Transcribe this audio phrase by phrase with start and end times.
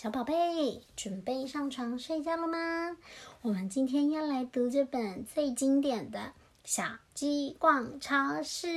[0.00, 2.96] 小宝贝，准备上床睡觉了吗？
[3.42, 6.20] 我们今天要来读这本最经典的
[6.62, 8.68] 《小鸡逛超市》。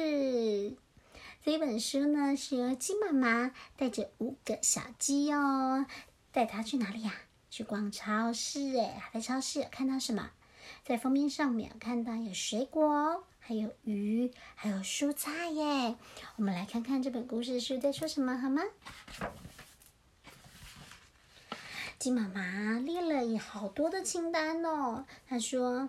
[1.44, 5.86] 这本书呢，是由鸡妈妈带着五个小鸡哦，
[6.32, 7.14] 带它去哪里呀？
[7.52, 9.12] 去逛超市哎！
[9.14, 10.32] 在超市有看到什么？
[10.84, 15.96] 在封面上面看到有水果，还有鱼，还有蔬菜耶。
[16.38, 18.64] 我们来看看这本故事书在说什么，好吗？
[22.02, 25.06] 鸡妈妈列了好多的清单哦。
[25.28, 25.88] 她说：“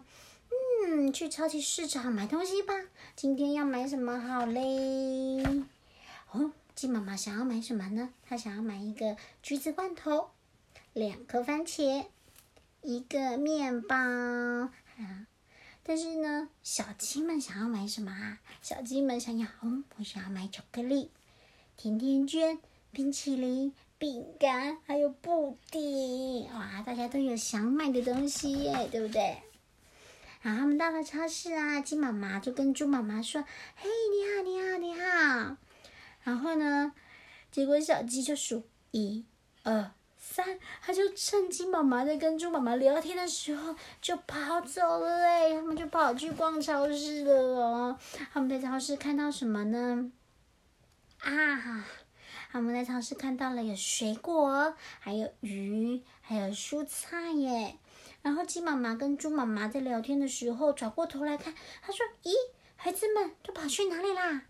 [0.87, 2.75] 嗯，去超级市场买东西吧。
[3.17, 5.43] 今天要买什么好嘞？”
[6.33, 8.13] 哦，鸡妈妈想要买什么呢？
[8.29, 10.29] 她想要买一个橘子罐头，
[10.93, 12.05] 两颗番茄，
[12.83, 13.97] 一个面包。
[13.97, 14.69] 啊，
[15.83, 18.39] 但是呢，小鸡们想要买什么啊？
[18.61, 21.11] 小鸡们想要，嗯，我想要买巧克力、
[21.79, 22.59] 甜甜圈、
[22.91, 23.73] 冰淇淋。
[24.03, 26.83] 饼干还有布丁，哇！
[26.85, 29.37] 大家都有想买的东西耶，对不对？
[30.41, 33.45] 然后他们到了超市啊，鸡妈妈就跟猪妈妈说
[33.79, 35.57] ：“嘿，你好，你好，你好。”
[36.25, 36.93] 然后呢，
[37.53, 39.25] 结果小鸡就数一、
[39.63, 45.55] 二、三，他就趁鸡妈妈在跟猪妈妈聊天的时候就跑走了嘞。
[45.55, 47.97] 他们就跑去逛超市了哦。
[48.33, 50.11] 他们在超市看到什么呢？
[51.21, 51.87] 啊！
[52.53, 57.79] 他们在超市看到了有水果，还有鱼，还有蔬菜耶。
[58.21, 62.31] 然后鸡妈妈跟猪妈妈在聊天的时候，转过头来看，他说：“咦，
[62.77, 64.43] 孩子们都跑去哪里啦？”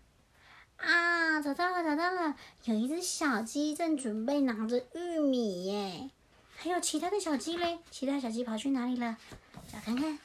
[0.75, 6.09] 啊，找到了，找到了，有一只小鸡正准备拿着玉米耶。
[6.57, 7.79] 还有其他的小鸡嘞？
[7.89, 9.17] 其他小鸡跑去哪里了？
[9.71, 10.19] 找看看。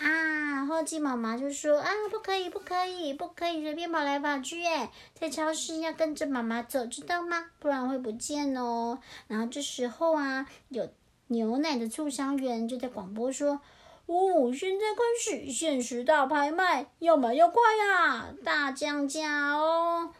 [0.00, 7.46] 啊，后鸡妈妈就说啊，不可以，不可以，不可以随便跑来跑去耶，在超市要跟着妈妈走，知道吗？
[7.58, 8.98] 不然会不见哦。
[9.26, 10.88] 然后这时候啊，有
[11.28, 13.60] 牛奶的促销员就在广播说
[14.06, 20.12] ：“哦，现在开始限时大拍卖，要买要快呀，大降价哦。”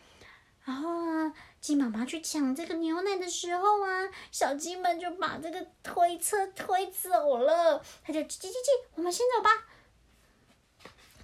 [0.68, 7.82] 然后啊，鸡妈妈去抢这个牛奶的时候啊，小鸡们就把这个推车推走了。
[8.04, 9.50] 它就叽叽叽，我们先走吧。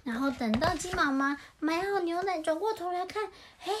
[0.03, 3.23] 然后等到鸡妈妈买好牛奶，转过头来看，
[3.63, 3.71] 哎，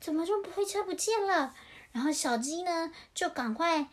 [0.00, 1.52] 怎么就推车不见了？
[1.90, 3.88] 然后小鸡呢，就赶快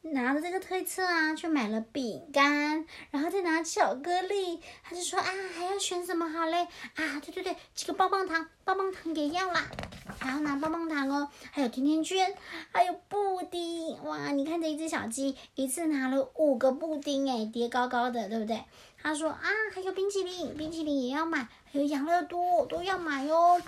[0.00, 4.60] 拿着这个推车啊，去买了饼干，然后再拿巧克力。
[4.82, 6.66] 他就说啊，还要选什么好嘞？
[6.96, 9.70] 啊，对对对，几个棒棒糖，棒棒糖给要啦，
[10.18, 12.34] 还要拿棒棒糖哦，还有甜甜圈，
[12.72, 14.02] 还有布丁。
[14.04, 18.62] 哇，你看这一只小鸡，一次拿了五个布丁，哎，叠高高的，对不对？
[19.02, 19.42] 他说啊，
[19.74, 23.60] 还有冰淇淋，冰淇淋也要买，还有养乐多都要买哦。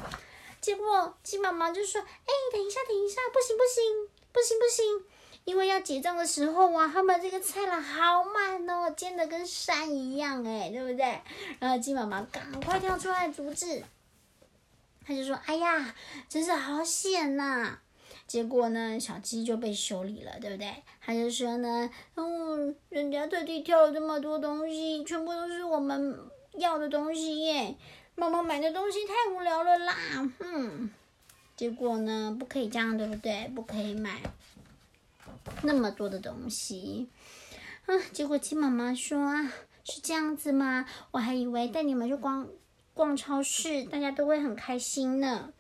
[0.60, 5.04] 结果鸡妈妈就说：“哎，等一下，等一下，不行，不行，不行，不行，
[5.44, 11.20] 因为要结账的时候啊，他们这个菜篮好满哦，煎的跟山一样，哎，对不对？”
[11.60, 13.84] 然后鸡妈妈赶快跳出来阻止，
[15.06, 15.94] 他就说：“哎呀，
[16.28, 17.78] 真是好险呐！”
[18.26, 20.82] 结果呢，小鸡就被修理了，对不对？
[21.00, 26.18] 他就说呢，嗯，人家特地挑了这么多东西，全部都是我们
[26.54, 27.76] 要的东西耶。
[28.16, 29.94] 妈妈买的东西太无聊了啦，
[30.40, 30.90] 嗯。
[31.56, 33.48] 结果呢，不可以这样，对不对？
[33.54, 34.20] 不可以买
[35.62, 37.08] 那么多的东西。
[37.86, 39.32] 啊，结果鸡妈妈说，
[39.84, 40.84] 是这样子吗？
[41.12, 42.48] 我还以为带你们去逛
[42.96, 45.50] 逛超市，大家都会很开心呢。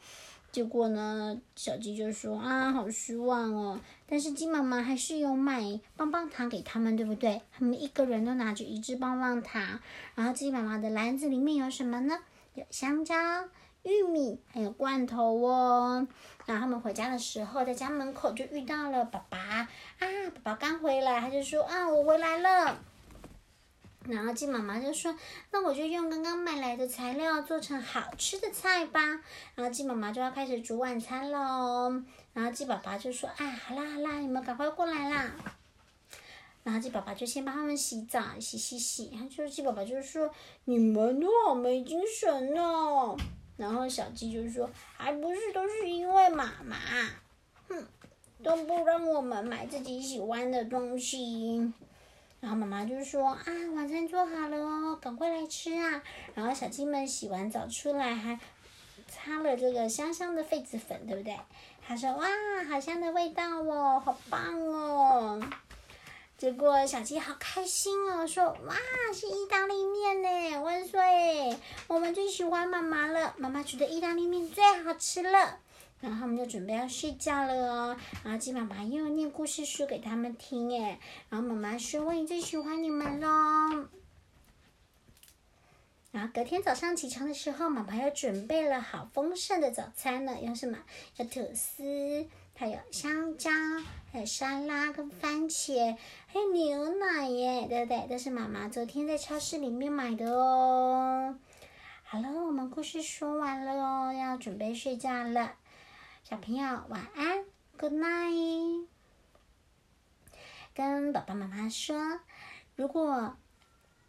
[0.50, 3.78] 结果呢，小鸡就说啊，好失望哦。
[4.08, 7.42] 但是鸡妈妈还是有买棒棒糖给他们，对不对？
[7.52, 9.80] 他们一个人都拿着一支棒棒糖。
[10.14, 12.18] 然后鸡妈妈的篮子里面有什么呢？
[12.54, 13.14] 有香蕉、
[13.82, 16.08] 玉米，还有罐头哦。
[16.46, 19.68] 然后他们回家的时候，在家门口就遇到了爸爸啊，
[20.32, 22.78] 爸爸刚回来，他就说啊，我回来了。
[24.08, 25.16] 然后鸡妈妈就说
[25.50, 29.00] ：“那我就用刚刚买来的材料做成好吃的菜吧。”
[29.54, 32.02] 然后鸡妈妈就要开始煮晚餐喽。
[32.32, 35.34] 然后鸡爸爸就说：“啊，好啦好啦，你们赶快过来啦。”
[36.62, 39.10] 然后鸡爸爸就先帮他们洗澡，洗洗洗。
[39.12, 40.30] 然后就鸡爸爸就说
[40.66, 43.16] ：“你们都好没精神呢。”
[43.56, 46.76] 然后小鸡就说：“还不是都是因为妈妈，
[47.68, 47.86] 哼，
[48.42, 51.72] 都不让我们买自己喜欢的东西。”
[52.46, 53.44] 然后妈妈就说：“啊，
[53.74, 56.00] 晚餐做好了哦，赶快来吃啊！”
[56.32, 58.38] 然后小鸡们洗完澡出来，还
[59.08, 61.36] 擦了这个香香的痱子粉，对不对？
[61.84, 62.24] 他说：“哇，
[62.70, 65.42] 好香的味道哦，好棒哦！”
[66.38, 68.76] 结果小鸡好开心哦，说：“哇，
[69.12, 71.58] 是意大利面呢，万岁！
[71.88, 75.58] 我们最喜欢妈妈了，妈妈煮的意大利面最好吃了。”
[76.00, 77.96] 然后他们就准备要睡觉了哦。
[78.24, 80.98] 然后鸡妈妈又念故事书给他们听，哎，
[81.28, 83.88] 然后妈妈说：“我也最喜欢你们喽。”
[86.12, 90.38] 然后隔天早上起床的时候，妈妈又准备了好丰盛的早餐呢。
[90.40, 90.78] 有什么？
[91.18, 93.50] 有吐司，还有香蕉，
[94.10, 95.94] 还有沙拉跟番茄，
[96.26, 98.06] 还有牛奶耶，对不对？
[98.08, 101.36] 都是妈妈昨天在超市里面买的哦。
[102.02, 105.56] 好了，我们故事说完了哦，要准备睡觉了。
[106.28, 107.44] 小朋友晚安
[107.78, 108.86] ，Good night。
[110.74, 112.18] 跟爸爸妈妈说，
[112.74, 113.36] 如果。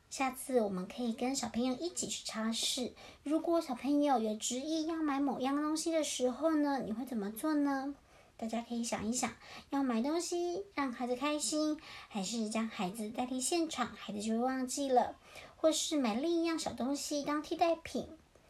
[0.09, 2.93] 下次我们可以跟小朋友一起去超市。
[3.21, 7.93] 如果小朋友有执意要买某样东西的时候呢，你会怎么做呢？
[8.35, 9.31] 大家可以想一想，
[9.69, 15.13] 要买东西让孩子开心，还是将孩子带离现场，孩子就会忘记了；
[15.55, 18.07] 或是买另一样小东西当替代品，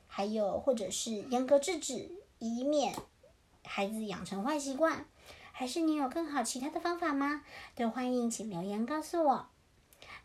[0.07, 2.09] 还有或者是严格制止，
[2.39, 2.95] 以免
[3.67, 5.05] 孩子养成坏习惯，
[5.51, 7.43] 还是你有更好其他的方法吗？
[7.75, 9.47] 都欢迎请留言告诉我。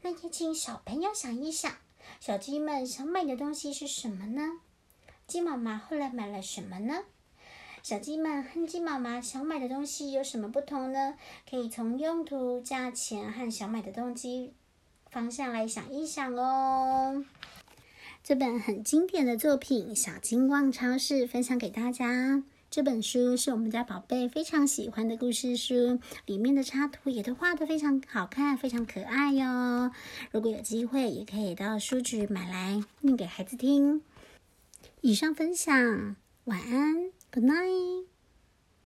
[0.02, 1.72] 那也请小朋友想一想，
[2.20, 4.60] 小鸡们想买的东西是什么呢？
[5.26, 7.02] 鸡妈妈后来买了什么呢？
[7.82, 11.14] 小鸡们和鸡妈妈想买的东西有什么不同呢？
[11.48, 14.54] 可以从用途、价钱和想买的动机
[15.10, 17.24] 方向来想一想哦。
[18.22, 22.44] 这本很经典的作品《小金旺超市》分享给大家。
[22.72, 29.90] 这本书是我们家宝贝非常喜欢的故事书，里面的插图也都画得非常好看，非常可爱哟。
[30.30, 34.00] 如果有机会，也可以到书局买来念给孩子听。
[35.02, 38.11] 以上分享，晚安，Good night。